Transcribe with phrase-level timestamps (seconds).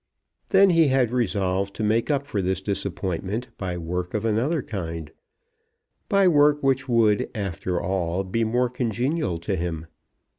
[0.49, 5.11] Then he had resolved to make up for this disappointment by work of another kind,
[6.09, 9.85] by work which would, after all, be more congenial to him.